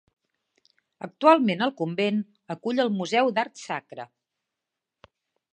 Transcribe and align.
Actualment, 1.07 1.61
el 1.67 1.75
convent 1.83 2.17
acull 2.55 2.85
el 2.87 2.93
Museu 2.97 3.31
d'Art 3.39 3.63
Sacre. 3.69 4.11